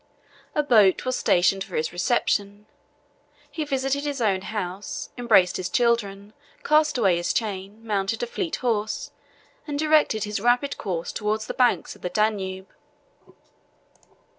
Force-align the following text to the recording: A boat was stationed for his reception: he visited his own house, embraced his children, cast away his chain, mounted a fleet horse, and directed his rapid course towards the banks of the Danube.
A 0.55 0.63
boat 0.63 1.05
was 1.05 1.15
stationed 1.15 1.63
for 1.63 1.75
his 1.75 1.93
reception: 1.93 2.65
he 3.51 3.63
visited 3.63 4.03
his 4.03 4.19
own 4.19 4.41
house, 4.41 5.11
embraced 5.15 5.57
his 5.57 5.69
children, 5.69 6.33
cast 6.63 6.97
away 6.97 7.17
his 7.17 7.31
chain, 7.31 7.85
mounted 7.85 8.23
a 8.23 8.25
fleet 8.25 8.55
horse, 8.65 9.11
and 9.67 9.77
directed 9.77 10.23
his 10.23 10.41
rapid 10.41 10.75
course 10.79 11.11
towards 11.11 11.45
the 11.45 11.53
banks 11.53 11.95
of 11.95 12.01
the 12.01 12.09
Danube. 12.09 12.69